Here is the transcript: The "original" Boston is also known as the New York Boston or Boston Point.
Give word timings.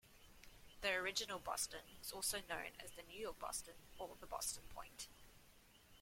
The 0.81 0.89
"original" 0.93 1.37
Boston 1.37 1.81
is 2.01 2.11
also 2.11 2.39
known 2.49 2.71
as 2.83 2.89
the 2.93 3.03
New 3.03 3.19
York 3.19 3.37
Boston 3.37 3.75
or 3.99 4.15
Boston 4.27 4.63
Point. 4.73 5.07